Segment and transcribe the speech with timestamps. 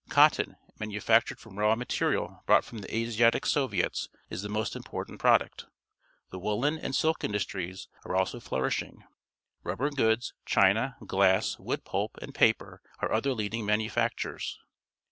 [0.09, 5.67] Cotton, manufactured from raw material brought froinl]Fie~]taatic So\'iets, is the most important product.
[6.31, 9.03] The woollen and silk in dustries are also flourishing.
[9.61, 14.57] Rubber goods, cliina, glass, wood pulp, and paper are other leading manufactures.